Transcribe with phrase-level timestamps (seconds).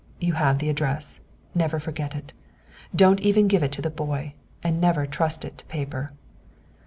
[0.19, 1.19] You have the address.
[1.53, 2.33] Never forget it.
[2.95, 4.33] Don't even give it to the boy.
[4.63, 6.11] And never trust it to paper."